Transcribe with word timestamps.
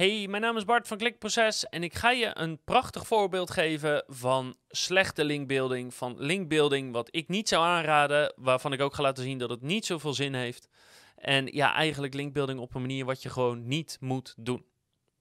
Hey, 0.00 0.26
mijn 0.28 0.42
naam 0.42 0.56
is 0.56 0.64
Bart 0.64 0.88
van 0.88 0.96
Klikproces 0.96 1.68
en 1.68 1.82
ik 1.82 1.94
ga 1.94 2.10
je 2.10 2.30
een 2.34 2.60
prachtig 2.64 3.06
voorbeeld 3.06 3.50
geven 3.50 4.04
van 4.06 4.56
slechte 4.68 5.24
linkbuilding, 5.24 5.94
van 5.94 6.14
linkbuilding 6.18 6.92
wat 6.92 7.08
ik 7.10 7.28
niet 7.28 7.48
zou 7.48 7.64
aanraden, 7.64 8.32
waarvan 8.36 8.72
ik 8.72 8.80
ook 8.80 8.94
ga 8.94 9.02
laten 9.02 9.22
zien 9.22 9.38
dat 9.38 9.50
het 9.50 9.62
niet 9.62 9.86
zoveel 9.86 10.14
zin 10.14 10.34
heeft. 10.34 10.68
En 11.16 11.46
ja, 11.46 11.74
eigenlijk 11.74 12.14
linkbuilding 12.14 12.60
op 12.60 12.74
een 12.74 12.80
manier 12.80 13.04
wat 13.04 13.22
je 13.22 13.28
gewoon 13.28 13.68
niet 13.68 13.96
moet 14.00 14.34
doen. 14.36 14.64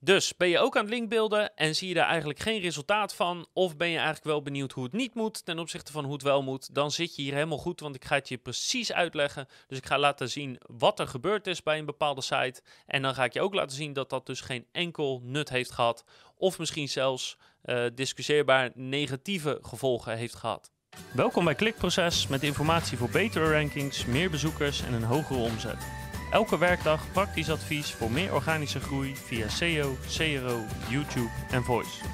Dus 0.02 0.38
ben 0.38 0.50
je 0.50 0.60
ook 0.60 0.78
aan 0.78 0.82
het 0.82 0.94
linkbeelden 0.94 1.56
en 1.56 1.76
zie 1.76 1.88
je 1.88 1.94
daar 1.94 2.08
eigenlijk 2.08 2.40
geen 2.40 2.60
resultaat 2.60 3.16
van? 3.16 3.48
Of 3.54 3.78
ben 3.78 3.88
je 3.88 3.96
eigenlijk 3.96 4.26
wel 4.26 4.42
benieuwd 4.42 4.72
hoe 4.72 4.84
het 4.84 4.94
niet 4.94 5.14
moet 5.14 5.46
ten 5.46 5.60
opzichte 5.60 5.92
van 5.92 6.04
hoe 6.04 6.14
het 6.14 6.22
wel 6.22 6.44
moet? 6.44 6.76
Dan 6.76 6.92
zit 6.92 7.16
je 7.16 7.22
hier 7.22 7.34
helemaal 7.34 7.58
goed, 7.58 7.80
want 7.80 7.96
ik 7.96 8.06
ga 8.06 8.16
het 8.16 8.28
je 8.30 8.38
precies 8.38 8.94
uitleggen. 8.94 9.48
Dus 9.68 9.78
ik 9.78 9.86
ga 9.86 10.00
laten 10.00 10.30
zien 10.30 10.58
wat 10.66 11.00
er 11.00 11.08
gebeurd 11.08 11.48
is 11.48 11.64
bij 11.64 11.78
een 11.78 11.86
bepaalde 11.86 12.22
site. 12.22 12.62
En 12.86 13.02
dan 13.02 13.14
ga 13.14 13.24
ik 13.24 13.34
je 13.34 13.42
ook 13.42 13.54
laten 13.54 13.76
zien 13.76 13.94
dat 13.94 14.10
dat 14.10 14.26
dus 14.26 14.42
geen 14.42 14.66
enkel 14.72 15.22
nut 15.24 15.50
heeft 15.50 15.72
gehad. 15.72 16.04
Of 16.38 16.60
misschien 16.60 16.90
zelfs 16.90 17.38
uh, 17.66 17.86
discussieerbaar 17.96 18.72
negatieve 18.74 19.60
gevolgen 19.62 20.18
heeft 20.18 20.36
gehad. 20.36 20.72
Welkom 21.14 21.46
bij 21.46 21.56
Klikproces 21.56 22.28
met 22.28 22.44
informatie 22.44 22.98
voor 22.98 23.10
betere 23.10 23.52
rankings, 23.52 24.06
meer 24.06 24.30
bezoekers 24.30 24.82
en 24.82 24.94
een 24.94 25.04
hogere 25.04 25.40
omzet. 25.40 26.09
Elke 26.32 26.58
werkdag 26.58 27.12
praktisch 27.12 27.50
advies 27.50 27.92
voor 27.92 28.12
meer 28.12 28.34
organische 28.34 28.80
groei 28.80 29.16
via 29.16 29.48
SEO, 29.48 29.96
CRO, 30.08 30.66
YouTube 30.90 31.30
en 31.52 31.64
Voice. 31.64 32.06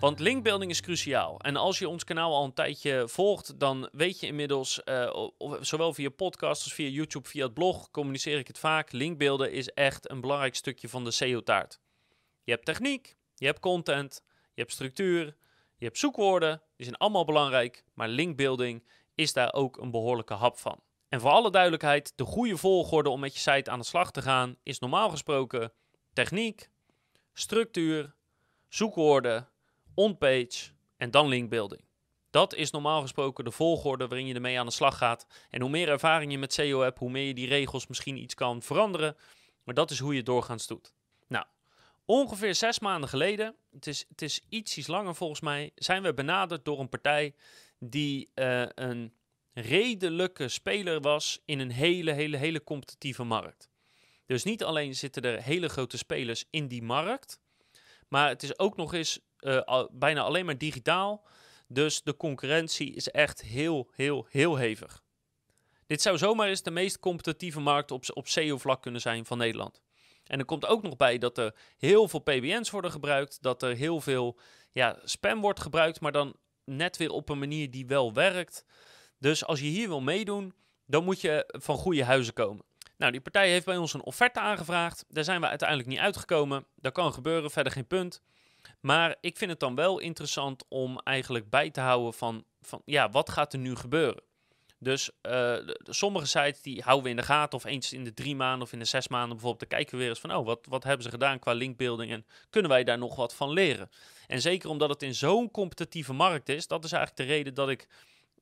Want 0.00 0.20
linkbuilding 0.20 0.70
is 0.70 0.80
cruciaal. 0.80 1.40
En 1.40 1.56
als 1.56 1.78
je 1.78 1.88
ons 1.88 2.04
kanaal 2.04 2.34
al 2.34 2.44
een 2.44 2.54
tijdje 2.54 3.08
volgt, 3.08 3.60
dan 3.60 3.88
weet 3.92 4.20
je 4.20 4.26
inmiddels, 4.26 4.80
uh, 4.84 5.28
zowel 5.60 5.94
via 5.94 6.08
podcast 6.08 6.64
als 6.64 6.72
via 6.72 6.88
YouTube, 6.88 7.28
via 7.28 7.44
het 7.44 7.54
blog, 7.54 7.90
communiceer 7.90 8.38
ik 8.38 8.46
het 8.46 8.58
vaak. 8.58 8.92
Linkbeelden 8.92 9.52
is 9.52 9.68
echt 9.68 10.10
een 10.10 10.20
belangrijk 10.20 10.54
stukje 10.54 10.88
van 10.88 11.04
de 11.04 11.10
SEO-taart. 11.10 11.80
Je 12.44 12.52
hebt 12.52 12.64
techniek, 12.64 13.16
je 13.34 13.46
hebt 13.46 13.60
content, 13.60 14.22
je 14.54 14.60
hebt 14.60 14.72
structuur, 14.72 15.36
je 15.76 15.84
hebt 15.84 15.98
zoekwoorden. 15.98 16.62
Die 16.76 16.86
zijn 16.86 16.98
allemaal 16.98 17.24
belangrijk, 17.24 17.84
maar 17.94 18.08
linkbuilding 18.08 18.88
is 19.14 19.32
daar 19.32 19.52
ook 19.52 19.76
een 19.76 19.90
behoorlijke 19.90 20.34
hap 20.34 20.58
van. 20.58 20.80
En 21.08 21.20
voor 21.20 21.30
alle 21.30 21.50
duidelijkheid, 21.50 22.12
de 22.16 22.24
goede 22.24 22.56
volgorde 22.56 23.08
om 23.08 23.20
met 23.20 23.34
je 23.34 23.40
site 23.40 23.70
aan 23.70 23.78
de 23.78 23.84
slag 23.84 24.10
te 24.10 24.22
gaan 24.22 24.56
is 24.62 24.78
normaal 24.78 25.10
gesproken 25.10 25.72
techniek, 26.12 26.70
structuur, 27.32 28.14
zoekwoorden, 28.68 29.48
onpage 29.94 30.70
en 30.96 31.10
dan 31.10 31.28
linkbuilding. 31.28 31.84
Dat 32.30 32.54
is 32.54 32.70
normaal 32.70 33.00
gesproken 33.00 33.44
de 33.44 33.50
volgorde 33.50 34.08
waarin 34.08 34.26
je 34.26 34.34
ermee 34.34 34.58
aan 34.58 34.66
de 34.66 34.72
slag 34.72 34.96
gaat. 34.96 35.26
En 35.50 35.60
hoe 35.60 35.70
meer 35.70 35.88
ervaring 35.88 36.32
je 36.32 36.38
met 36.38 36.52
SEO 36.52 36.80
hebt, 36.80 36.98
hoe 36.98 37.10
meer 37.10 37.26
je 37.26 37.34
die 37.34 37.48
regels 37.48 37.86
misschien 37.86 38.16
iets 38.16 38.34
kan 38.34 38.62
veranderen. 38.62 39.16
Maar 39.64 39.74
dat 39.74 39.90
is 39.90 39.98
hoe 39.98 40.14
je 40.14 40.22
doorgaans 40.22 40.66
doet. 40.66 40.94
Nou, 41.26 41.44
ongeveer 42.04 42.54
zes 42.54 42.78
maanden 42.78 43.08
geleden, 43.08 43.54
het 43.70 43.86
is, 43.86 44.04
het 44.08 44.22
is 44.22 44.40
iets 44.48 44.86
langer 44.86 45.14
volgens 45.14 45.40
mij, 45.40 45.70
zijn 45.74 46.02
we 46.02 46.14
benaderd 46.14 46.64
door 46.64 46.80
een 46.80 46.88
partij 46.88 47.34
die 47.78 48.30
uh, 48.34 48.66
een 48.74 49.12
redelijke 49.60 50.48
speler 50.48 51.00
was 51.00 51.42
in 51.44 51.58
een 51.58 51.70
hele, 51.70 52.12
hele, 52.12 52.36
hele 52.36 52.64
competitieve 52.64 53.24
markt. 53.24 53.68
Dus 54.26 54.44
niet 54.44 54.64
alleen 54.64 54.94
zitten 54.94 55.22
er 55.22 55.42
hele 55.42 55.68
grote 55.68 55.96
spelers 55.96 56.44
in 56.50 56.68
die 56.68 56.82
markt, 56.82 57.40
maar 58.08 58.28
het 58.28 58.42
is 58.42 58.58
ook 58.58 58.76
nog 58.76 58.94
eens 58.94 59.20
uh, 59.40 59.84
bijna 59.90 60.20
alleen 60.20 60.44
maar 60.44 60.58
digitaal. 60.58 61.26
Dus 61.66 62.02
de 62.02 62.16
concurrentie 62.16 62.94
is 62.94 63.08
echt 63.08 63.42
heel, 63.42 63.90
heel, 63.92 64.26
heel 64.30 64.56
hevig. 64.56 65.02
Dit 65.86 66.02
zou 66.02 66.18
zomaar 66.18 66.48
eens 66.48 66.62
de 66.62 66.70
meest 66.70 66.98
competitieve 66.98 67.60
markt 67.60 67.90
op, 67.90 68.04
op 68.12 68.28
SEO-vlak 68.28 68.82
kunnen 68.82 69.00
zijn 69.00 69.24
van 69.24 69.38
Nederland. 69.38 69.80
En 70.24 70.38
er 70.38 70.44
komt 70.44 70.66
ook 70.66 70.82
nog 70.82 70.96
bij 70.96 71.18
dat 71.18 71.38
er 71.38 71.54
heel 71.76 72.08
veel 72.08 72.20
PBN's 72.20 72.70
worden 72.70 72.90
gebruikt, 72.90 73.42
dat 73.42 73.62
er 73.62 73.76
heel 73.76 74.00
veel 74.00 74.38
ja, 74.72 74.98
spam 75.04 75.40
wordt 75.40 75.60
gebruikt, 75.60 76.00
maar 76.00 76.12
dan 76.12 76.36
net 76.64 76.96
weer 76.96 77.10
op 77.10 77.28
een 77.28 77.38
manier 77.38 77.70
die 77.70 77.86
wel 77.86 78.12
werkt. 78.12 78.64
Dus 79.18 79.44
als 79.44 79.60
je 79.60 79.66
hier 79.66 79.88
wil 79.88 80.00
meedoen, 80.00 80.54
dan 80.86 81.04
moet 81.04 81.20
je 81.20 81.44
van 81.46 81.76
goede 81.76 82.04
huizen 82.04 82.32
komen. 82.32 82.64
Nou, 82.96 83.12
die 83.12 83.20
partij 83.20 83.50
heeft 83.50 83.64
bij 83.64 83.76
ons 83.76 83.94
een 83.94 84.02
offerte 84.02 84.40
aangevraagd. 84.40 85.04
Daar 85.08 85.24
zijn 85.24 85.40
we 85.40 85.48
uiteindelijk 85.48 85.88
niet 85.88 85.98
uitgekomen. 85.98 86.66
Dat 86.74 86.92
kan 86.92 87.12
gebeuren, 87.12 87.50
verder 87.50 87.72
geen 87.72 87.86
punt. 87.86 88.22
Maar 88.80 89.16
ik 89.20 89.36
vind 89.36 89.50
het 89.50 89.60
dan 89.60 89.74
wel 89.74 89.98
interessant 89.98 90.64
om 90.68 90.98
eigenlijk 90.98 91.50
bij 91.50 91.70
te 91.70 91.80
houden 91.80 92.12
van, 92.12 92.44
van 92.60 92.82
ja, 92.84 93.10
wat 93.10 93.30
gaat 93.30 93.52
er 93.52 93.58
nu 93.58 93.76
gebeuren? 93.76 94.22
Dus 94.80 95.10
uh, 95.22 95.56
sommige 95.84 96.26
sites 96.26 96.62
die 96.62 96.82
houden 96.82 97.04
we 97.04 97.10
in 97.10 97.16
de 97.16 97.22
gaten 97.22 97.58
of 97.58 97.64
eens 97.64 97.92
in 97.92 98.04
de 98.04 98.14
drie 98.14 98.36
maanden 98.36 98.62
of 98.62 98.72
in 98.72 98.78
de 98.78 98.84
zes 98.84 99.08
maanden 99.08 99.28
bijvoorbeeld. 99.28 99.60
Dan 99.60 99.78
kijken 99.78 99.94
we 99.94 100.00
weer 100.00 100.08
eens 100.08 100.20
van, 100.20 100.34
oh, 100.34 100.46
wat, 100.46 100.66
wat 100.68 100.84
hebben 100.84 101.02
ze 101.02 101.10
gedaan 101.10 101.38
qua 101.38 101.52
linkbuilding 101.52 102.12
en 102.12 102.26
kunnen 102.50 102.70
wij 102.70 102.84
daar 102.84 102.98
nog 102.98 103.16
wat 103.16 103.34
van 103.34 103.50
leren? 103.50 103.90
En 104.26 104.40
zeker 104.40 104.68
omdat 104.68 104.88
het 104.88 105.02
in 105.02 105.14
zo'n 105.14 105.50
competitieve 105.50 106.12
markt 106.12 106.48
is, 106.48 106.66
dat 106.66 106.84
is 106.84 106.92
eigenlijk 106.92 107.28
de 107.28 107.34
reden 107.34 107.54
dat 107.54 107.68
ik 107.68 107.88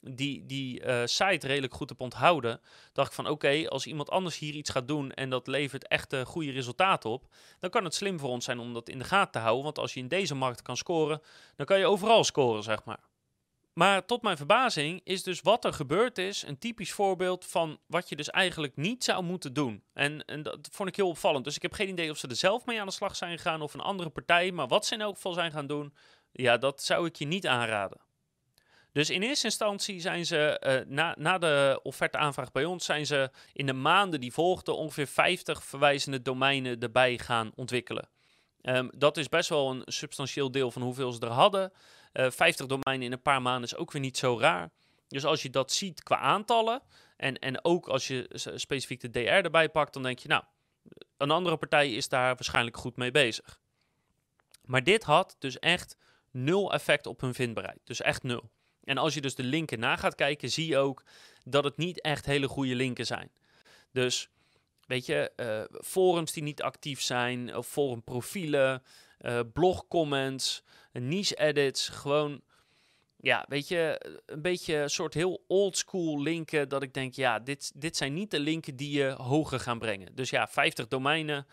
die, 0.00 0.46
die 0.46 0.84
uh, 0.84 1.02
site 1.04 1.46
redelijk 1.46 1.74
goed 1.74 1.88
heb 1.88 2.00
onthouden, 2.00 2.60
dacht 2.92 3.08
ik 3.08 3.14
van 3.14 3.28
oké, 3.28 3.68
als 3.68 3.86
iemand 3.86 4.10
anders 4.10 4.38
hier 4.38 4.54
iets 4.54 4.70
gaat 4.70 4.88
doen 4.88 5.12
en 5.12 5.30
dat 5.30 5.46
levert 5.46 5.88
echt 5.88 6.12
uh, 6.12 6.20
goede 6.20 6.50
resultaten 6.50 7.10
op, 7.10 7.34
dan 7.60 7.70
kan 7.70 7.84
het 7.84 7.94
slim 7.94 8.18
voor 8.18 8.30
ons 8.30 8.44
zijn 8.44 8.58
om 8.58 8.72
dat 8.72 8.88
in 8.88 8.98
de 8.98 9.04
gaten 9.04 9.32
te 9.32 9.38
houden. 9.38 9.64
Want 9.64 9.78
als 9.78 9.94
je 9.94 10.00
in 10.00 10.08
deze 10.08 10.34
markt 10.34 10.62
kan 10.62 10.76
scoren, 10.76 11.20
dan 11.56 11.66
kan 11.66 11.78
je 11.78 11.86
overal 11.86 12.24
scoren, 12.24 12.62
zeg 12.62 12.84
maar. 12.84 13.00
Maar 13.78 14.06
tot 14.06 14.22
mijn 14.22 14.36
verbazing 14.36 15.00
is 15.04 15.22
dus 15.22 15.40
wat 15.40 15.64
er 15.64 15.72
gebeurd 15.72 16.18
is 16.18 16.42
een 16.42 16.58
typisch 16.58 16.92
voorbeeld 16.92 17.44
van 17.44 17.78
wat 17.86 18.08
je 18.08 18.16
dus 18.16 18.30
eigenlijk 18.30 18.76
niet 18.76 19.04
zou 19.04 19.22
moeten 19.22 19.52
doen. 19.52 19.82
En, 19.92 20.24
en 20.24 20.42
dat 20.42 20.68
vond 20.72 20.88
ik 20.88 20.96
heel 20.96 21.08
opvallend. 21.08 21.44
Dus 21.44 21.56
ik 21.56 21.62
heb 21.62 21.72
geen 21.72 21.88
idee 21.88 22.10
of 22.10 22.18
ze 22.18 22.28
er 22.28 22.36
zelf 22.36 22.64
mee 22.66 22.80
aan 22.80 22.86
de 22.86 22.92
slag 22.92 23.16
zijn 23.16 23.36
gegaan 23.36 23.62
of 23.62 23.74
een 23.74 23.80
andere 23.80 24.10
partij. 24.10 24.52
Maar 24.52 24.68
wat 24.68 24.86
ze 24.86 24.94
in 24.94 25.00
elk 25.00 25.14
geval 25.14 25.32
zijn 25.32 25.52
gaan 25.52 25.66
doen, 25.66 25.94
ja, 26.32 26.56
dat 26.56 26.82
zou 26.82 27.06
ik 27.06 27.16
je 27.16 27.26
niet 27.26 27.46
aanraden. 27.46 28.00
Dus 28.96 29.10
in 29.10 29.22
eerste 29.22 29.46
instantie 29.46 30.00
zijn 30.00 30.26
ze, 30.26 30.62
uh, 30.66 30.94
na, 30.94 31.14
na 31.18 31.38
de 31.38 31.80
offerteaanvraag 31.82 32.52
bij 32.52 32.64
ons, 32.64 32.84
zijn 32.84 33.06
ze 33.06 33.30
in 33.52 33.66
de 33.66 33.72
maanden 33.72 34.20
die 34.20 34.32
volgden 34.32 34.76
ongeveer 34.76 35.06
50 35.06 35.64
verwijzende 35.64 36.22
domeinen 36.22 36.80
erbij 36.80 37.18
gaan 37.18 37.52
ontwikkelen. 37.54 38.08
Um, 38.62 38.90
dat 38.96 39.16
is 39.16 39.28
best 39.28 39.48
wel 39.48 39.70
een 39.70 39.82
substantieel 39.84 40.50
deel 40.50 40.70
van 40.70 40.82
hoeveel 40.82 41.12
ze 41.12 41.20
er 41.20 41.30
hadden. 41.30 41.72
Uh, 42.12 42.26
eh, 42.26 42.32
50 42.32 42.66
domeinen 42.66 43.06
in 43.06 43.12
een 43.12 43.22
paar 43.22 43.42
maanden 43.42 43.62
is 43.62 43.76
ook 43.76 43.92
weer 43.92 44.02
niet 44.02 44.18
zo 44.18 44.38
raar. 44.38 44.70
Dus 45.08 45.24
als 45.24 45.42
je 45.42 45.50
dat 45.50 45.72
ziet 45.72 46.02
qua 46.02 46.18
aantallen 46.18 46.82
en, 47.16 47.38
en 47.38 47.64
ook 47.64 47.88
als 47.88 48.06
je 48.06 48.30
specifiek 48.54 49.00
de 49.00 49.10
DR 49.10 49.18
erbij 49.18 49.68
pakt, 49.68 49.92
dan 49.92 50.02
denk 50.02 50.18
je, 50.18 50.28
nou, 50.28 50.42
een 51.16 51.30
andere 51.30 51.56
partij 51.56 51.92
is 51.92 52.08
daar 52.08 52.34
waarschijnlijk 52.34 52.76
goed 52.76 52.96
mee 52.96 53.10
bezig. 53.10 53.60
Maar 54.64 54.84
dit 54.84 55.02
had 55.02 55.36
dus 55.38 55.58
echt 55.58 55.96
nul 56.30 56.72
effect 56.72 57.06
op 57.06 57.20
hun 57.20 57.34
vindbaarheid. 57.34 57.80
Dus 57.84 58.00
echt 58.00 58.22
nul. 58.22 58.50
En 58.86 58.98
als 58.98 59.14
je 59.14 59.20
dus 59.20 59.34
de 59.34 59.42
linken 59.42 59.78
na 59.78 59.96
gaat 59.96 60.14
kijken, 60.14 60.50
zie 60.50 60.66
je 60.66 60.78
ook 60.78 61.02
dat 61.44 61.64
het 61.64 61.76
niet 61.76 62.00
echt 62.00 62.26
hele 62.26 62.48
goede 62.48 62.74
linken 62.74 63.06
zijn. 63.06 63.30
Dus 63.92 64.28
weet 64.86 65.06
je, 65.06 65.32
uh, 65.36 65.78
forums 65.84 66.32
die 66.32 66.42
niet 66.42 66.62
actief 66.62 67.02
zijn, 67.02 67.56
of 67.56 67.66
forumprofielen, 67.66 68.82
uh, 69.20 69.40
blogcomments, 69.52 70.62
niche 70.92 71.34
edits, 71.34 71.88
gewoon, 71.88 72.40
ja, 73.16 73.44
weet 73.48 73.68
je, 73.68 74.00
een 74.26 74.42
beetje 74.42 74.76
een 74.76 74.90
soort 74.90 75.14
heel 75.14 75.44
oldschool 75.46 76.22
linken 76.22 76.68
dat 76.68 76.82
ik 76.82 76.94
denk, 76.94 77.14
ja, 77.14 77.38
dit, 77.38 77.72
dit 77.74 77.96
zijn 77.96 78.14
niet 78.14 78.30
de 78.30 78.40
linken 78.40 78.76
die 78.76 78.90
je 78.90 79.10
hoger 79.10 79.60
gaan 79.60 79.78
brengen. 79.78 80.14
Dus 80.14 80.30
ja, 80.30 80.48
50 80.48 80.88
domeinen, 80.88 81.46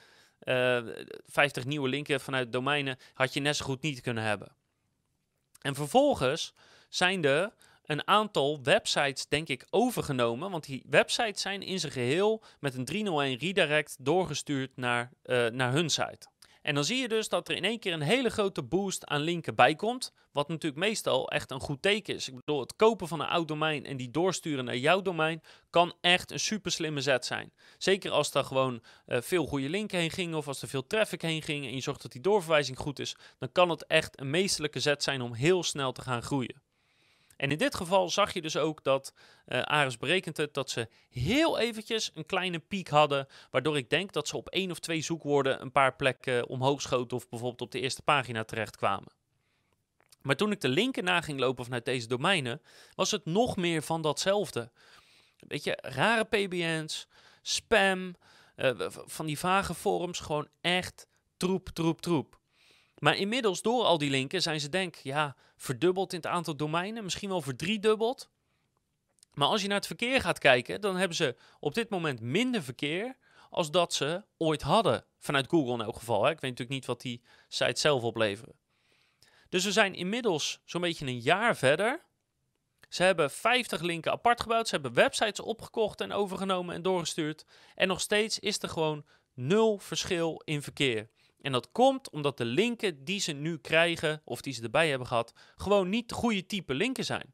uh, 0.43 0.77
eh, 0.77 1.07
50 1.25 1.66
nieuwe 1.66 1.89
linken 1.89 2.19
vanuit 2.19 2.51
domeinen 2.51 2.97
had 3.13 3.33
je 3.33 3.39
net 3.39 3.55
zo 3.55 3.66
goed 3.66 3.81
niet 3.81 4.01
kunnen 4.01 4.23
hebben. 4.23 4.55
En 5.61 5.75
vervolgens 5.75 6.53
zijn 6.95 7.23
er 7.23 7.53
een 7.85 8.07
aantal 8.07 8.59
websites, 8.63 9.27
denk 9.27 9.47
ik, 9.47 9.65
overgenomen. 9.69 10.51
Want 10.51 10.65
die 10.65 10.83
websites 10.89 11.41
zijn 11.41 11.61
in 11.61 11.79
zijn 11.79 11.91
geheel 11.91 12.43
met 12.59 12.75
een 12.75 12.85
301 12.85 13.37
redirect 13.37 13.95
doorgestuurd 13.99 14.71
naar, 14.75 15.11
uh, 15.25 15.47
naar 15.47 15.71
hun 15.71 15.89
site. 15.89 16.31
En 16.61 16.75
dan 16.75 16.83
zie 16.83 16.97
je 16.97 17.07
dus 17.07 17.29
dat 17.29 17.49
er 17.49 17.55
in 17.55 17.63
één 17.63 17.79
keer 17.79 17.93
een 17.93 18.01
hele 18.01 18.29
grote 18.29 18.63
boost 18.63 19.05
aan 19.05 19.22
linken 19.22 19.55
bij 19.55 19.75
komt. 19.75 20.13
Wat 20.31 20.47
natuurlijk 20.47 20.85
meestal 20.85 21.29
echt 21.29 21.51
een 21.51 21.59
goed 21.59 21.81
teken 21.81 22.16
is. 22.16 22.28
Ik 22.28 22.35
bedoel, 22.35 22.59
het 22.59 22.75
kopen 22.75 23.07
van 23.07 23.19
een 23.19 23.28
oud 23.28 23.47
domein 23.47 23.85
en 23.85 23.97
die 23.97 24.11
doorsturen 24.11 24.66
naar 24.66 24.78
jouw 24.78 25.01
domein 25.01 25.41
kan 25.69 25.93
echt 26.01 26.31
een 26.31 26.39
super 26.39 26.72
slimme 26.72 27.01
zet 27.01 27.25
zijn. 27.25 27.53
Zeker 27.78 28.11
als 28.11 28.34
er 28.34 28.43
gewoon 28.43 28.84
uh, 29.07 29.22
veel 29.22 29.46
goede 29.46 29.69
linken 29.69 29.99
heen 29.99 30.11
gingen 30.11 30.37
of 30.37 30.47
als 30.47 30.61
er 30.61 30.67
veel 30.67 30.87
traffic 30.87 31.22
heen 31.22 31.41
ging 31.41 31.66
en 31.66 31.75
je 31.75 31.81
zorgt 31.81 32.01
dat 32.01 32.11
die 32.11 32.22
doorverwijzing 32.22 32.78
goed 32.78 32.99
is, 32.99 33.16
dan 33.37 33.51
kan 33.51 33.69
het 33.69 33.85
echt 33.85 34.19
een 34.19 34.29
meesterlijke 34.29 34.79
zet 34.79 35.03
zijn 35.03 35.22
om 35.22 35.34
heel 35.34 35.63
snel 35.63 35.91
te 35.91 36.01
gaan 36.01 36.23
groeien. 36.23 36.61
En 37.43 37.51
in 37.51 37.57
dit 37.57 37.75
geval 37.75 38.09
zag 38.09 38.34
je 38.34 38.41
dus 38.41 38.57
ook 38.57 38.84
dat 38.84 39.13
uh, 39.47 39.61
Ares 39.61 39.97
berekent 39.97 40.37
het 40.37 40.53
dat 40.53 40.69
ze 40.69 40.87
heel 41.09 41.59
eventjes 41.59 42.11
een 42.13 42.25
kleine 42.25 42.59
piek 42.59 42.87
hadden, 42.87 43.28
waardoor 43.51 43.78
ik 43.78 43.90
denk 43.90 44.11
dat 44.11 44.28
ze 44.28 44.37
op 44.37 44.49
één 44.49 44.72
of 44.72 44.79
twee 44.79 45.01
zoekwoorden 45.01 45.61
een 45.61 45.72
paar 45.72 45.95
plekken 45.95 46.47
omhoog 46.47 46.81
schoten 46.81 47.17
of 47.17 47.29
bijvoorbeeld 47.29 47.61
op 47.61 47.72
de 47.72 47.79
eerste 47.79 48.01
pagina 48.01 48.43
terechtkwamen. 48.43 49.11
Maar 50.22 50.35
toen 50.35 50.51
ik 50.51 50.61
de 50.61 50.67
linken 50.67 51.03
na 51.03 51.22
ging 51.22 51.40
lopen 51.40 51.63
vanuit 51.63 51.85
deze 51.85 52.07
domeinen, 52.07 52.61
was 52.95 53.11
het 53.11 53.25
nog 53.25 53.55
meer 53.55 53.81
van 53.81 54.01
datzelfde. 54.01 54.72
Weet 55.37 55.63
je, 55.63 55.78
rare 55.81 56.23
PBN's, 56.23 57.07
spam, 57.41 58.16
uh, 58.55 58.72
van 58.89 59.25
die 59.25 59.39
vage 59.39 59.73
forums, 59.73 60.19
gewoon 60.19 60.47
echt 60.61 61.07
troep, 61.37 61.69
troep, 61.69 62.01
troep. 62.01 62.39
Maar 63.03 63.17
inmiddels, 63.17 63.61
door 63.61 63.84
al 63.84 63.97
die 63.97 64.09
linken, 64.09 64.41
zijn 64.41 64.59
ze 64.59 64.70
denk 64.70 64.96
ja, 64.96 65.35
verdubbeld 65.58 66.14
in 66.14 66.17
het 66.17 66.28
aantal 66.28 66.55
domeinen. 66.55 67.03
Misschien 67.03 67.29
wel 67.29 67.41
verdriedubbeld. 67.41 68.29
Maar 69.34 69.47
als 69.47 69.61
je 69.61 69.67
naar 69.67 69.78
het 69.78 69.88
verkeer 69.88 70.22
gaat 70.22 70.40
kijken, 70.40 70.82
dan 70.82 70.96
hebben 70.96 71.17
ze 71.17 71.35
op 71.59 71.73
dit 71.73 71.90
moment 71.90 72.20
minder 72.22 72.64
verkeer 72.64 73.17
als 73.50 73.72
dat 73.72 73.94
ze 73.94 74.23
ooit 74.38 74.61
hadden. 74.61 75.05
Vanuit 75.20 75.50
Google 75.50 75.73
in 75.73 75.82
elk 75.82 75.96
geval. 75.96 76.23
Hè. 76.23 76.29
Ik 76.29 76.40
weet 76.40 76.50
natuurlijk 76.50 76.70
niet 76.70 76.85
wat 76.85 77.02
die 77.02 77.22
site 77.47 77.79
zelf 77.79 78.03
opleveren. 78.03 78.55
Dus 79.49 79.64
we 79.64 79.72
zijn 79.72 79.96
inmiddels 79.96 80.61
zo'n 80.66 80.82
beetje 80.82 81.06
een 81.06 81.20
jaar 81.20 81.58
verder. 81.58 82.02
Ze 82.90 83.03
hebben 83.03 83.32
50 83.32 83.82
linken 83.82 84.11
apart 84.11 84.41
gebouwd. 84.41 84.67
Ze 84.67 84.73
hebben 84.73 84.94
websites 84.94 85.40
opgekocht 85.40 86.02
en 86.02 86.11
overgenomen 86.11 86.76
en 86.76 86.82
doorgestuurd. 86.82 87.46
En 87.76 87.88
nog 87.88 88.02
steeds 88.02 88.40
is 88.40 88.61
er 88.61 88.70
gewoon 88.70 89.06
nul 89.34 89.78
verschil 89.78 90.41
in 90.44 90.61
verkeer. 90.61 91.09
En 91.43 91.51
dat 91.51 91.72
komt 91.72 92.09
omdat 92.09 92.37
de 92.37 92.45
linken 92.45 93.03
die 93.03 93.19
ze 93.19 93.31
nu 93.31 93.57
krijgen, 93.57 94.22
of 94.25 94.41
die 94.41 94.53
ze 94.53 94.61
erbij 94.61 94.90
hebben 94.90 95.07
gehad, 95.07 95.34
gewoon 95.55 95.90
niet 95.90 96.09
de 96.09 96.16
goede 96.16 96.45
type 96.45 96.73
linken 96.73 97.05
zijn. 97.05 97.34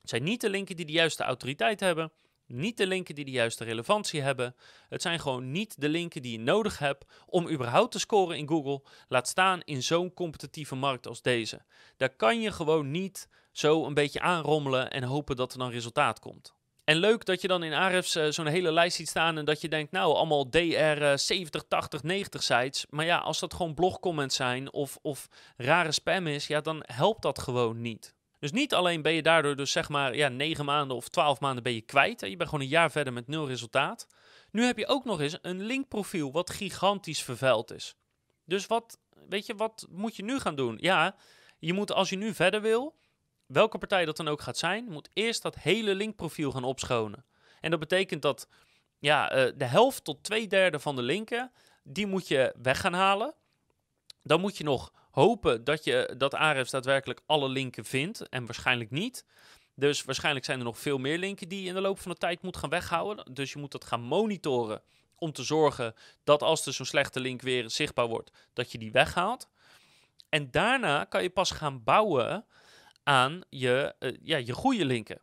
Het 0.00 0.10
zijn 0.10 0.22
niet 0.22 0.40
de 0.40 0.50
linken 0.50 0.76
die 0.76 0.86
de 0.86 0.92
juiste 0.92 1.22
autoriteit 1.22 1.80
hebben, 1.80 2.12
niet 2.46 2.76
de 2.76 2.86
linken 2.86 3.14
die 3.14 3.24
de 3.24 3.30
juiste 3.30 3.64
relevantie 3.64 4.20
hebben. 4.20 4.54
Het 4.88 5.02
zijn 5.02 5.20
gewoon 5.20 5.50
niet 5.50 5.80
de 5.80 5.88
linken 5.88 6.22
die 6.22 6.32
je 6.32 6.38
nodig 6.38 6.78
hebt 6.78 7.04
om 7.26 7.48
überhaupt 7.48 7.92
te 7.92 7.98
scoren 7.98 8.36
in 8.36 8.48
Google. 8.48 8.82
Laat 9.08 9.28
staan 9.28 9.60
in 9.64 9.82
zo'n 9.82 10.14
competitieve 10.14 10.74
markt 10.74 11.06
als 11.06 11.22
deze. 11.22 11.64
Daar 11.96 12.16
kan 12.16 12.40
je 12.40 12.52
gewoon 12.52 12.90
niet 12.90 13.28
zo 13.52 13.84
een 13.84 13.94
beetje 13.94 14.20
aanrommelen 14.20 14.90
en 14.90 15.02
hopen 15.02 15.36
dat 15.36 15.52
er 15.52 15.58
dan 15.58 15.70
resultaat 15.70 16.18
komt. 16.18 16.57
En 16.88 16.96
leuk 16.96 17.24
dat 17.24 17.40
je 17.40 17.48
dan 17.48 17.62
in 17.62 17.72
Ahrefs 17.72 18.16
uh, 18.16 18.26
zo'n 18.28 18.46
hele 18.46 18.72
lijst 18.72 18.96
ziet 18.96 19.08
staan 19.08 19.38
en 19.38 19.44
dat 19.44 19.60
je 19.60 19.68
denkt, 19.68 19.92
nou, 19.92 20.14
allemaal 20.14 20.50
DR 20.50 21.12
70, 21.14 21.62
80, 21.68 22.02
90 22.02 22.42
sites. 22.42 22.86
Maar 22.90 23.04
ja, 23.04 23.18
als 23.18 23.38
dat 23.38 23.54
gewoon 23.54 23.74
blogcomments 23.74 24.36
zijn 24.36 24.72
of, 24.72 24.98
of 25.02 25.28
rare 25.56 25.92
spam 25.92 26.26
is, 26.26 26.46
ja, 26.46 26.60
dan 26.60 26.82
helpt 26.86 27.22
dat 27.22 27.38
gewoon 27.38 27.80
niet. 27.80 28.14
Dus 28.38 28.52
niet 28.52 28.74
alleen 28.74 29.02
ben 29.02 29.12
je 29.12 29.22
daardoor 29.22 29.56
dus 29.56 29.72
zeg 29.72 29.88
maar 29.88 30.16
ja, 30.16 30.28
9 30.28 30.64
maanden 30.64 30.96
of 30.96 31.08
12 31.08 31.40
maanden 31.40 31.62
ben 31.62 31.74
je 31.74 31.80
kwijt. 31.80 32.20
Je 32.20 32.36
bent 32.36 32.48
gewoon 32.48 32.64
een 32.64 32.70
jaar 32.70 32.90
verder 32.90 33.12
met 33.12 33.28
nul 33.28 33.46
resultaat. 33.46 34.06
Nu 34.50 34.64
heb 34.64 34.78
je 34.78 34.86
ook 34.86 35.04
nog 35.04 35.20
eens 35.20 35.38
een 35.42 35.62
linkprofiel 35.62 36.32
wat 36.32 36.50
gigantisch 36.50 37.22
vervuild 37.22 37.72
is. 37.72 37.96
Dus 38.44 38.66
wat, 38.66 38.98
weet 39.28 39.46
je, 39.46 39.54
wat 39.54 39.86
moet 39.90 40.16
je 40.16 40.24
nu 40.24 40.38
gaan 40.38 40.56
doen? 40.56 40.78
Ja, 40.80 41.16
je 41.58 41.72
moet 41.72 41.92
als 41.92 42.10
je 42.10 42.16
nu 42.16 42.34
verder 42.34 42.60
wil, 42.60 42.94
welke 43.48 43.78
partij 43.78 44.04
dat 44.04 44.16
dan 44.16 44.28
ook 44.28 44.40
gaat 44.40 44.58
zijn, 44.58 44.84
moet 44.84 45.10
eerst 45.12 45.42
dat 45.42 45.54
hele 45.54 45.94
linkprofiel 45.94 46.50
gaan 46.50 46.64
opschonen. 46.64 47.24
En 47.60 47.70
dat 47.70 47.80
betekent 47.80 48.22
dat 48.22 48.48
ja, 48.98 49.36
uh, 49.36 49.52
de 49.56 49.64
helft 49.64 50.04
tot 50.04 50.22
twee 50.22 50.46
derde 50.46 50.78
van 50.78 50.96
de 50.96 51.02
linken, 51.02 51.52
die 51.82 52.06
moet 52.06 52.28
je 52.28 52.54
weg 52.62 52.80
gaan 52.80 52.92
halen. 52.92 53.34
Dan 54.22 54.40
moet 54.40 54.56
je 54.56 54.64
nog 54.64 54.92
hopen 55.10 55.64
dat, 55.64 55.84
je, 55.84 56.14
dat 56.18 56.34
Ahrefs 56.34 56.70
daadwerkelijk 56.70 57.20
alle 57.26 57.48
linken 57.48 57.84
vindt. 57.84 58.28
En 58.28 58.46
waarschijnlijk 58.46 58.90
niet. 58.90 59.24
Dus 59.74 60.04
waarschijnlijk 60.04 60.44
zijn 60.44 60.58
er 60.58 60.64
nog 60.64 60.78
veel 60.78 60.98
meer 60.98 61.18
linken 61.18 61.48
die 61.48 61.62
je 61.62 61.68
in 61.68 61.74
de 61.74 61.80
loop 61.80 62.00
van 62.00 62.10
de 62.10 62.18
tijd 62.18 62.42
moet 62.42 62.56
gaan 62.56 62.70
weghouden. 62.70 63.34
Dus 63.34 63.52
je 63.52 63.58
moet 63.58 63.72
dat 63.72 63.84
gaan 63.84 64.02
monitoren 64.02 64.82
om 65.18 65.32
te 65.32 65.42
zorgen 65.42 65.94
dat 66.24 66.42
als 66.42 66.66
er 66.66 66.72
zo'n 66.72 66.86
slechte 66.86 67.20
link 67.20 67.40
weer 67.40 67.70
zichtbaar 67.70 68.06
wordt, 68.06 68.30
dat 68.52 68.72
je 68.72 68.78
die 68.78 68.92
weghaalt. 68.92 69.48
En 70.28 70.50
daarna 70.50 71.04
kan 71.04 71.22
je 71.22 71.30
pas 71.30 71.50
gaan 71.50 71.84
bouwen 71.84 72.44
aan 73.08 73.40
je, 73.48 73.94
uh, 74.00 74.16
ja, 74.22 74.36
je 74.36 74.52
goede 74.52 74.84
linken. 74.84 75.20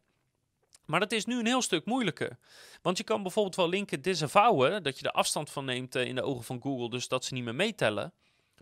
Maar 0.86 1.00
dat 1.00 1.12
is 1.12 1.26
nu 1.26 1.40
een 1.40 1.46
heel 1.46 1.62
stuk 1.62 1.86
moeilijker. 1.86 2.38
Want 2.82 2.98
je 2.98 3.04
kan 3.04 3.22
bijvoorbeeld 3.22 3.56
wel 3.56 3.70
linken 3.70 4.02
disavouwen, 4.02 4.84
dat 4.84 5.00
je 5.00 5.06
er 5.06 5.12
afstand 5.12 5.50
van 5.50 5.66
neemt 5.66 5.96
uh, 5.96 6.06
in 6.06 6.16
de 6.16 6.22
ogen 6.22 6.44
van 6.44 6.62
Google, 6.62 6.90
dus 6.90 7.08
dat 7.08 7.26
ze 7.26 7.34
niet 7.34 7.44
meer 7.44 7.56
meetellen. 7.56 8.14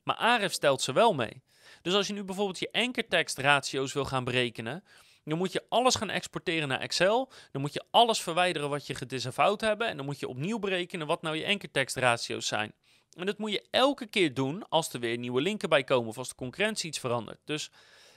Maar 0.03 0.15
Ahrefs 0.15 0.55
stelt 0.55 0.81
ze 0.81 0.93
wel 0.93 1.13
mee. 1.13 1.43
Dus 1.81 1.93
als 1.93 2.07
je 2.07 2.13
nu 2.13 2.23
bijvoorbeeld 2.23 2.59
je 2.59 2.71
ankertekst 2.71 3.37
ratio's 3.37 3.93
wil 3.93 4.05
gaan 4.05 4.23
berekenen, 4.23 4.83
dan 5.23 5.37
moet 5.37 5.51
je 5.51 5.65
alles 5.69 5.95
gaan 5.95 6.09
exporteren 6.09 6.67
naar 6.67 6.79
Excel. 6.79 7.31
Dan 7.51 7.61
moet 7.61 7.73
je 7.73 7.83
alles 7.91 8.21
verwijderen 8.21 8.69
wat 8.69 8.87
je 8.87 8.95
gedisavowed 8.95 9.61
hebben. 9.61 9.87
En 9.87 9.97
dan 9.97 10.05
moet 10.05 10.19
je 10.19 10.27
opnieuw 10.27 10.59
berekenen 10.59 11.07
wat 11.07 11.21
nou 11.21 11.35
je 11.35 11.47
ankertekst 11.47 11.95
ratio's 11.95 12.47
zijn. 12.47 12.73
En 13.13 13.25
dat 13.25 13.37
moet 13.37 13.51
je 13.51 13.67
elke 13.71 14.05
keer 14.05 14.33
doen 14.33 14.69
als 14.69 14.93
er 14.93 14.99
weer 14.99 15.17
nieuwe 15.17 15.41
linken 15.41 15.69
bij 15.69 15.83
komen 15.83 16.09
of 16.09 16.17
als 16.17 16.29
de 16.29 16.35
concurrentie 16.35 16.87
iets 16.87 16.99
verandert. 16.99 17.39
Dus 17.45 17.71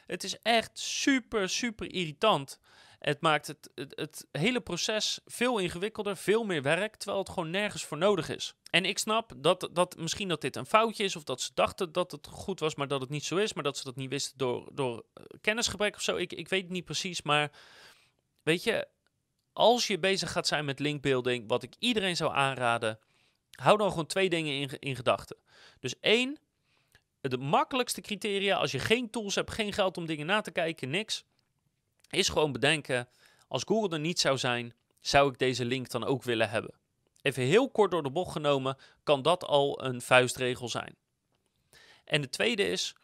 het 0.06 0.24
is 0.24 0.38
echt 0.42 0.78
super, 0.78 1.48
super 1.48 1.92
irritant. 1.92 2.58
Het 2.98 3.20
maakt 3.20 3.46
het, 3.46 3.70
het, 3.74 4.26
hele 4.32 4.60
proces 4.60 5.20
veel 5.24 5.58
ingewikkelder, 5.58 6.16
veel 6.16 6.44
meer 6.44 6.62
werk, 6.62 6.96
terwijl 6.96 7.18
het 7.18 7.28
gewoon 7.28 7.50
nergens 7.50 7.84
voor 7.84 7.98
nodig 7.98 8.28
is. 8.28 8.54
En 8.70 8.84
ik 8.84 8.98
snap 8.98 9.32
dat, 9.36 9.68
dat 9.72 9.96
misschien 9.96 10.28
dat 10.28 10.40
dit 10.40 10.56
een 10.56 10.66
foutje 10.66 11.04
is, 11.04 11.16
of 11.16 11.24
dat 11.24 11.40
ze 11.40 11.50
dachten 11.54 11.92
dat 11.92 12.10
het 12.10 12.26
goed 12.26 12.60
was, 12.60 12.74
maar 12.74 12.88
dat 12.88 13.00
het 13.00 13.10
niet 13.10 13.24
zo 13.24 13.36
is, 13.36 13.52
maar 13.52 13.64
dat 13.64 13.76
ze 13.76 13.84
dat 13.84 13.96
niet 13.96 14.10
wisten 14.10 14.38
door, 14.38 14.70
door 14.72 15.04
uh, 15.14 15.24
kennisgebrek 15.40 15.94
of 15.94 16.02
zo. 16.02 16.16
Ik, 16.16 16.32
ik 16.32 16.48
weet 16.48 16.62
het 16.62 16.70
niet 16.70 16.84
precies, 16.84 17.22
maar 17.22 17.52
weet 18.42 18.62
je, 18.62 18.88
als 19.52 19.86
je 19.86 19.98
bezig 19.98 20.32
gaat 20.32 20.46
zijn 20.46 20.64
met 20.64 20.78
linkbuilding, 20.78 21.48
wat 21.48 21.62
ik 21.62 21.74
iedereen 21.78 22.16
zou 22.16 22.34
aanraden, 22.34 22.98
hou 23.50 23.78
dan 23.78 23.90
gewoon 23.90 24.06
twee 24.06 24.28
dingen 24.28 24.60
in, 24.60 24.78
in 24.78 24.96
gedachten. 24.96 25.36
Dus 25.80 26.00
één, 26.00 26.38
de 27.28 27.38
makkelijkste 27.38 28.00
criteria, 28.00 28.56
als 28.56 28.70
je 28.70 28.78
geen 28.78 29.10
tools 29.10 29.34
hebt, 29.34 29.50
geen 29.50 29.72
geld 29.72 29.96
om 29.96 30.06
dingen 30.06 30.26
na 30.26 30.40
te 30.40 30.50
kijken, 30.50 30.90
niks 30.90 31.24
is 32.10 32.28
gewoon 32.28 32.52
bedenken, 32.52 33.08
als 33.48 33.62
Google 33.66 33.96
er 33.96 34.00
niet 34.00 34.20
zou 34.20 34.38
zijn, 34.38 34.74
zou 35.00 35.30
ik 35.30 35.38
deze 35.38 35.64
link 35.64 35.90
dan 35.90 36.04
ook 36.04 36.22
willen 36.22 36.50
hebben? 36.50 36.74
Even 37.22 37.42
heel 37.42 37.70
kort 37.70 37.90
door 37.90 38.02
de 38.02 38.10
bocht 38.10 38.32
genomen, 38.32 38.76
kan 39.02 39.22
dat 39.22 39.44
al 39.44 39.84
een 39.84 40.00
vuistregel 40.00 40.68
zijn. 40.68 40.96
En 42.04 42.20
de 42.20 42.28
tweede 42.28 42.68
is, 42.68 42.94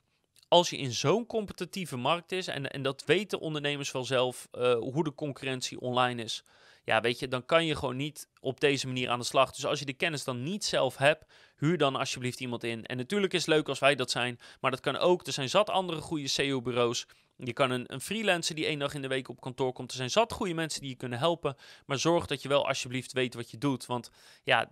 als 0.48 0.70
je 0.70 0.76
in 0.76 0.92
zo'n 0.92 1.26
competitieve 1.26 1.96
markt 1.96 2.32
is, 2.32 2.46
en, 2.46 2.70
en 2.70 2.82
dat 2.82 3.04
weten 3.04 3.40
ondernemers 3.40 3.92
wel 3.92 4.04
zelf, 4.04 4.48
uh, 4.52 4.74
hoe 4.74 5.04
de 5.04 5.14
concurrentie 5.14 5.80
online 5.80 6.22
is, 6.22 6.44
ja, 6.84 7.00
weet 7.00 7.18
je, 7.18 7.28
dan 7.28 7.46
kan 7.46 7.66
je 7.66 7.76
gewoon 7.76 7.96
niet 7.96 8.28
op 8.40 8.60
deze 8.60 8.86
manier 8.86 9.10
aan 9.10 9.18
de 9.18 9.24
slag. 9.24 9.52
Dus 9.52 9.66
als 9.66 9.78
je 9.78 9.84
de 9.84 9.92
kennis 9.92 10.24
dan 10.24 10.42
niet 10.42 10.64
zelf 10.64 10.96
hebt, 10.96 11.24
huur 11.64 11.78
dan 11.78 11.96
alsjeblieft 11.96 12.40
iemand 12.40 12.64
in. 12.64 12.86
En 12.86 12.96
natuurlijk 12.96 13.32
is 13.32 13.40
het 13.40 13.54
leuk 13.54 13.68
als 13.68 13.78
wij 13.78 13.94
dat 13.94 14.10
zijn, 14.10 14.40
maar 14.60 14.70
dat 14.70 14.80
kan 14.80 14.96
ook. 14.96 15.26
Er 15.26 15.32
zijn 15.32 15.48
zat 15.48 15.70
andere 15.70 16.00
goede 16.00 16.28
SEO-bureaus 16.28 17.06
je 17.46 17.52
kan 17.52 17.70
een, 17.70 17.92
een 17.92 18.00
freelancer 18.00 18.54
die 18.54 18.66
één 18.66 18.78
dag 18.78 18.94
in 18.94 19.02
de 19.02 19.08
week 19.08 19.28
op 19.28 19.40
kantoor 19.40 19.72
komt. 19.72 19.90
Er 19.90 19.96
zijn 19.96 20.10
zat 20.10 20.32
goede 20.32 20.54
mensen 20.54 20.80
die 20.80 20.90
je 20.90 20.96
kunnen 20.96 21.18
helpen. 21.18 21.56
Maar 21.86 21.98
zorg 21.98 22.26
dat 22.26 22.42
je 22.42 22.48
wel 22.48 22.68
alsjeblieft 22.68 23.12
weet 23.12 23.34
wat 23.34 23.50
je 23.50 23.58
doet. 23.58 23.86
Want 23.86 24.10
ja, 24.42 24.68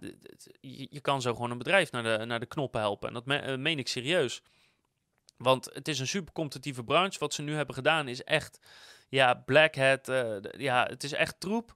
je, 0.61 1.01
kan 1.01 1.23
zo 1.23 1.35
gewoon 1.35 1.51
een 1.51 1.59
bedrijf 1.59 1.91
naar 1.93 2.03
de, 2.03 2.25
naar 2.25 2.41
de 2.41 2.47
knoppen 2.47 2.81
helpen. 2.81 3.09
En 3.09 3.15
dat 3.15 3.27
me, 3.27 3.43
uh, 3.43 3.57
meen 3.57 3.79
ik 3.79 3.89
serieus. 3.89 4.43
Want 5.37 5.69
het 5.73 5.89
is 5.89 5.99
een 5.99 6.07
super 6.07 6.33
competitieve 6.33 6.85
branche. 6.85 7.19
Wat 7.19 7.35
ze 7.35 7.43
nu 7.43 7.55
hebben 7.55 7.75
gedaan 7.75 8.09
is 8.09 8.25
echt, 8.25 8.61
ja, 9.09 9.35
black 9.35 9.75
hat. 9.75 10.09
Uh, 10.09 10.37
ja, 10.59 10.87
het 10.89 11.05
is 11.05 11.13
echt 11.13 11.41
troep. 11.41 11.75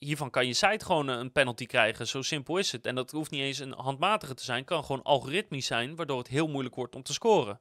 Hiervan 0.00 0.30
kan 0.30 0.46
je 0.46 0.54
site 0.54 0.84
gewoon 0.84 1.08
een 1.08 1.32
penalty 1.32 1.66
krijgen. 1.66 2.06
Zo 2.06 2.22
simpel 2.22 2.56
is 2.56 2.72
het. 2.72 2.86
En 2.86 2.94
dat 2.94 3.10
hoeft 3.10 3.30
niet 3.30 3.40
eens 3.40 3.58
een 3.58 3.72
handmatige 3.72 4.34
te 4.34 4.44
zijn. 4.44 4.64
Kan 4.64 4.84
gewoon 4.84 5.02
algoritmisch 5.02 5.66
zijn, 5.66 5.96
waardoor 5.96 6.18
het 6.18 6.28
heel 6.28 6.48
moeilijk 6.48 6.74
wordt 6.74 6.94
om 6.94 7.02
te 7.02 7.12
scoren. 7.12 7.60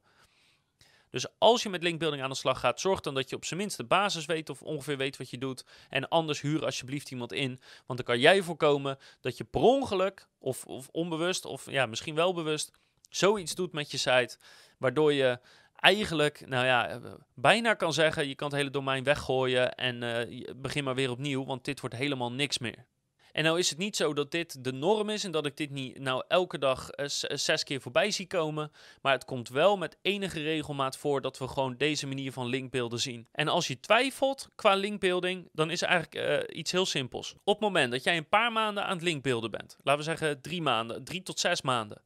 Dus 1.09 1.25
als 1.37 1.63
je 1.63 1.69
met 1.69 1.83
linkbuilding 1.83 2.23
aan 2.23 2.29
de 2.29 2.35
slag 2.35 2.59
gaat, 2.59 2.79
zorg 2.79 2.99
dan 2.99 3.13
dat 3.13 3.29
je 3.29 3.35
op 3.35 3.45
zijn 3.45 3.59
minst 3.59 3.77
de 3.77 3.83
basis 3.83 4.25
weet 4.25 4.49
of 4.49 4.61
ongeveer 4.61 4.97
weet 4.97 5.17
wat 5.17 5.29
je 5.29 5.37
doet. 5.37 5.65
En 5.89 6.07
anders 6.07 6.41
huur 6.41 6.65
alsjeblieft 6.65 7.11
iemand 7.11 7.31
in. 7.31 7.61
Want 7.85 7.99
dan 7.99 8.07
kan 8.07 8.19
jij 8.19 8.41
voorkomen 8.41 8.97
dat 9.21 9.37
je 9.37 9.43
per 9.43 9.61
ongeluk 9.61 10.27
of, 10.37 10.65
of 10.65 10.87
onbewust 10.91 11.45
of 11.45 11.71
ja, 11.71 11.85
misschien 11.85 12.15
wel 12.15 12.33
bewust 12.33 12.71
zoiets 13.09 13.55
doet 13.55 13.71
met 13.71 13.91
je 13.91 13.97
site. 13.97 14.37
Waardoor 14.77 15.13
je 15.13 15.39
eigenlijk, 15.79 16.47
nou 16.47 16.65
ja, 16.65 16.99
bijna 17.33 17.73
kan 17.73 17.93
zeggen, 17.93 18.27
je 18.27 18.35
kan 18.35 18.47
het 18.47 18.57
hele 18.57 18.69
domein 18.69 19.03
weggooien 19.03 19.75
en 19.75 20.01
uh, 20.01 20.47
begin 20.55 20.83
maar 20.83 20.95
weer 20.95 21.11
opnieuw, 21.11 21.45
want 21.45 21.65
dit 21.65 21.79
wordt 21.79 21.95
helemaal 21.95 22.31
niks 22.31 22.57
meer. 22.57 22.85
En 23.31 23.43
nou 23.43 23.59
is 23.59 23.69
het 23.69 23.77
niet 23.77 23.95
zo 23.95 24.13
dat 24.13 24.31
dit 24.31 24.63
de 24.63 24.71
norm 24.71 25.09
is 25.09 25.23
en 25.23 25.31
dat 25.31 25.45
ik 25.45 25.57
dit 25.57 25.69
niet 25.69 25.99
nou 25.99 26.23
elke 26.27 26.57
dag 26.57 26.89
uh, 26.95 27.05
zes 27.37 27.63
keer 27.63 27.81
voorbij 27.81 28.11
zie 28.11 28.27
komen. 28.27 28.71
Maar 29.01 29.13
het 29.13 29.25
komt 29.25 29.49
wel 29.49 29.77
met 29.77 29.97
enige 30.01 30.41
regelmaat 30.41 30.97
voor 30.97 31.21
dat 31.21 31.37
we 31.37 31.47
gewoon 31.47 31.77
deze 31.77 32.07
manier 32.07 32.31
van 32.31 32.45
linkbeelden 32.47 32.99
zien. 32.99 33.27
En 33.31 33.47
als 33.47 33.67
je 33.67 33.79
twijfelt 33.79 34.49
qua 34.55 34.75
linkbuilding, 34.75 35.49
dan 35.53 35.71
is 35.71 35.81
er 35.81 35.87
eigenlijk 35.87 36.51
iets 36.51 36.71
heel 36.71 36.85
simpels. 36.85 37.33
Op 37.43 37.53
het 37.53 37.59
moment 37.59 37.91
dat 37.91 38.03
jij 38.03 38.17
een 38.17 38.29
paar 38.29 38.51
maanden 38.51 38.83
aan 38.83 38.95
het 38.95 39.03
linkbeelden 39.03 39.51
bent, 39.51 39.77
laten 39.83 40.05
we 40.05 40.09
zeggen 40.09 40.41
drie 40.41 40.61
maanden, 40.61 41.03
drie 41.03 41.23
tot 41.23 41.39
zes 41.39 41.61
maanden. 41.61 42.01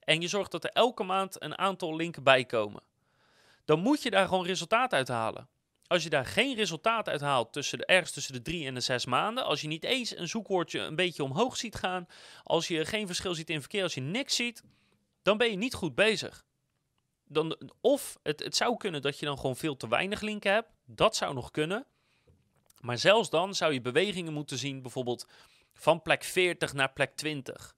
En 0.00 0.20
je 0.20 0.28
zorgt 0.28 0.50
dat 0.50 0.64
er 0.64 0.70
elke 0.70 1.02
maand 1.02 1.42
een 1.42 1.58
aantal 1.58 1.96
linken 1.96 2.22
bij 2.22 2.44
komen. 2.44 2.82
Dan 3.68 3.80
moet 3.80 4.02
je 4.02 4.10
daar 4.10 4.28
gewoon 4.28 4.46
resultaat 4.46 4.92
uit 4.92 5.08
halen. 5.08 5.48
Als 5.86 6.02
je 6.02 6.10
daar 6.10 6.26
geen 6.26 6.54
resultaat 6.54 7.08
uit 7.08 7.20
haalt 7.20 7.52
tussen 7.52 7.78
de, 7.78 7.86
ergens 7.86 8.12
tussen 8.12 8.32
de 8.32 8.42
drie 8.42 8.66
en 8.66 8.74
de 8.74 8.80
zes 8.80 9.06
maanden, 9.06 9.44
als 9.44 9.60
je 9.60 9.68
niet 9.68 9.84
eens 9.84 10.16
een 10.16 10.28
zoekwoordje 10.28 10.80
een 10.80 10.94
beetje 10.94 11.22
omhoog 11.22 11.56
ziet 11.56 11.74
gaan, 11.74 12.06
als 12.44 12.68
je 12.68 12.84
geen 12.84 13.06
verschil 13.06 13.34
ziet 13.34 13.50
in 13.50 13.60
verkeer, 13.60 13.82
als 13.82 13.94
je 13.94 14.00
niks 14.00 14.36
ziet, 14.36 14.62
dan 15.22 15.36
ben 15.36 15.50
je 15.50 15.56
niet 15.56 15.74
goed 15.74 15.94
bezig. 15.94 16.44
Dan, 17.24 17.58
of 17.80 18.18
het, 18.22 18.40
het 18.44 18.56
zou 18.56 18.76
kunnen 18.76 19.02
dat 19.02 19.18
je 19.18 19.26
dan 19.26 19.38
gewoon 19.38 19.56
veel 19.56 19.76
te 19.76 19.88
weinig 19.88 20.20
linken 20.20 20.52
hebt. 20.52 20.70
Dat 20.84 21.16
zou 21.16 21.34
nog 21.34 21.50
kunnen. 21.50 21.86
Maar 22.80 22.98
zelfs 22.98 23.30
dan 23.30 23.54
zou 23.54 23.72
je 23.72 23.80
bewegingen 23.80 24.32
moeten 24.32 24.58
zien, 24.58 24.82
bijvoorbeeld 24.82 25.26
van 25.74 26.02
plek 26.02 26.24
40 26.24 26.72
naar 26.72 26.92
plek 26.92 27.16
20. 27.16 27.76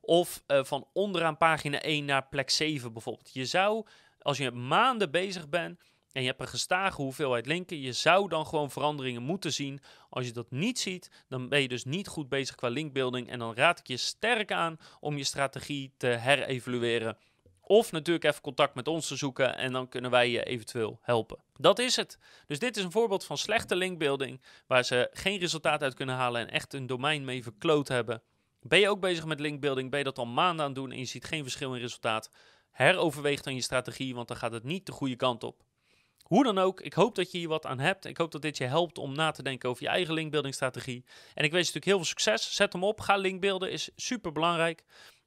Of 0.00 0.42
eh, 0.46 0.64
van 0.64 0.88
onderaan 0.92 1.36
pagina 1.36 1.80
1 1.80 2.04
naar 2.04 2.26
plek 2.28 2.50
7 2.50 2.92
bijvoorbeeld. 2.92 3.30
Je 3.32 3.46
zou, 3.46 3.86
als 4.22 4.38
je 4.38 4.50
maanden 4.50 5.10
bezig 5.10 5.48
bent 5.48 5.80
en 6.12 6.22
je 6.22 6.28
hebt 6.28 6.40
een 6.40 6.48
gestage 6.48 7.02
hoeveelheid 7.02 7.46
linken, 7.46 7.80
je 7.80 7.92
zou 7.92 8.28
dan 8.28 8.46
gewoon 8.46 8.70
veranderingen 8.70 9.22
moeten 9.22 9.52
zien. 9.52 9.80
Als 10.08 10.26
je 10.26 10.32
dat 10.32 10.50
niet 10.50 10.78
ziet, 10.78 11.10
dan 11.28 11.48
ben 11.48 11.60
je 11.60 11.68
dus 11.68 11.84
niet 11.84 12.08
goed 12.08 12.28
bezig 12.28 12.54
qua 12.54 12.68
linkbuilding. 12.68 13.28
En 13.30 13.38
dan 13.38 13.54
raad 13.54 13.78
ik 13.78 13.86
je 13.86 13.96
sterk 13.96 14.52
aan 14.52 14.76
om 15.00 15.16
je 15.16 15.24
strategie 15.24 15.92
te 15.96 16.06
herevalueren. 16.06 17.18
Of 17.60 17.92
natuurlijk 17.92 18.24
even 18.24 18.40
contact 18.40 18.74
met 18.74 18.88
ons 18.88 19.06
te 19.06 19.16
zoeken 19.16 19.56
en 19.56 19.72
dan 19.72 19.88
kunnen 19.88 20.10
wij 20.10 20.30
je 20.30 20.44
eventueel 20.44 20.98
helpen. 21.02 21.38
Dat 21.52 21.78
is 21.78 21.96
het. 21.96 22.18
Dus 22.46 22.58
dit 22.58 22.76
is 22.76 22.84
een 22.84 22.92
voorbeeld 22.92 23.24
van 23.24 23.38
slechte 23.38 23.76
linkbuilding 23.76 24.42
waar 24.66 24.84
ze 24.84 25.08
geen 25.12 25.38
resultaat 25.38 25.82
uit 25.82 25.94
kunnen 25.94 26.14
halen 26.14 26.40
en 26.40 26.50
echt 26.50 26.74
een 26.74 26.86
domein 26.86 27.24
mee 27.24 27.42
verkloot 27.42 27.88
hebben. 27.88 28.22
Ben 28.60 28.78
je 28.78 28.88
ook 28.88 29.00
bezig 29.00 29.24
met 29.24 29.40
linkbuilding? 29.40 29.90
Ben 29.90 29.98
je 29.98 30.04
dat 30.04 30.18
al 30.18 30.26
maanden 30.26 30.64
aan 30.64 30.70
het 30.70 30.80
doen 30.80 30.90
en 30.90 30.98
je 30.98 31.04
ziet 31.04 31.24
geen 31.24 31.42
verschil 31.42 31.74
in 31.74 31.80
resultaat? 31.80 32.30
Heroverweeg 32.72 33.42
dan 33.42 33.54
je 33.54 33.60
strategie, 33.60 34.14
want 34.14 34.28
dan 34.28 34.36
gaat 34.36 34.52
het 34.52 34.64
niet 34.64 34.86
de 34.86 34.92
goede 34.92 35.16
kant 35.16 35.44
op. 35.44 35.62
Hoe 36.22 36.44
dan 36.44 36.58
ook, 36.58 36.80
ik 36.80 36.92
hoop 36.92 37.14
dat 37.14 37.32
je 37.32 37.38
hier 37.38 37.48
wat 37.48 37.66
aan 37.66 37.78
hebt. 37.78 38.04
Ik 38.04 38.16
hoop 38.16 38.32
dat 38.32 38.42
dit 38.42 38.56
je 38.56 38.64
helpt 38.64 38.98
om 38.98 39.14
na 39.14 39.30
te 39.30 39.42
denken 39.42 39.68
over 39.68 39.82
je 39.82 39.88
eigen 39.88 40.14
linkbuilding 40.14 40.54
strategie. 40.54 41.04
En 41.34 41.44
ik 41.44 41.52
wens 41.52 41.68
je 41.68 41.74
natuurlijk 41.74 41.84
heel 41.84 41.96
veel 41.96 42.04
succes. 42.04 42.54
Zet 42.54 42.72
hem 42.72 42.84
op, 42.84 43.00
ga 43.00 43.16
linkbeelden, 43.16 43.70
is 43.70 43.90
super 43.96 44.32
belangrijk. 44.32 44.84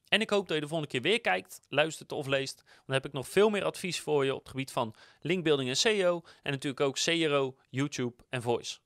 En 0.07 0.21
ik 0.21 0.29
hoop 0.29 0.47
dat 0.47 0.55
je 0.55 0.61
de 0.61 0.67
volgende 0.67 0.91
keer 0.91 1.01
weer 1.01 1.21
kijkt, 1.21 1.61
luistert 1.69 2.11
of 2.11 2.27
leest. 2.27 2.63
Dan 2.85 2.95
heb 2.95 3.05
ik 3.05 3.13
nog 3.13 3.27
veel 3.27 3.49
meer 3.49 3.63
advies 3.63 3.99
voor 3.99 4.25
je 4.25 4.33
op 4.33 4.39
het 4.39 4.49
gebied 4.49 4.71
van 4.71 4.95
linkbuilding 5.19 5.69
en 5.69 5.77
SEO. 5.77 6.21
En 6.43 6.51
natuurlijk 6.51 6.81
ook 6.81 6.97
CRO, 6.97 7.55
YouTube 7.69 8.23
en 8.29 8.41
Voice. 8.41 8.77